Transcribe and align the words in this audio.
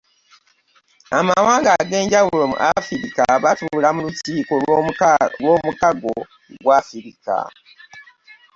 Amawanga 1.19 1.69
ag'enjawulo 1.81 2.45
mu 2.51 2.57
Afrika 2.77 3.23
baatuula 3.43 3.89
mu 3.95 4.01
lukiiko 4.07 4.53
lw'omukago 5.43 6.13
gwa 6.61 6.75
Afrika 6.81 7.35